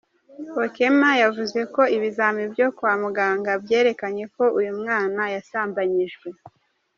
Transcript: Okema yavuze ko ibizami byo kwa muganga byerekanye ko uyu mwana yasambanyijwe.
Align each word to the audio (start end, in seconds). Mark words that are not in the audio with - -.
Okema 0.63 1.09
yavuze 1.23 1.59
ko 1.73 1.81
ibizami 1.95 2.43
byo 2.53 2.67
kwa 2.77 2.93
muganga 3.01 3.51
byerekanye 3.63 4.23
ko 4.35 4.43
uyu 4.59 4.71
mwana 4.79 5.21
yasambanyijwe. 5.35 6.27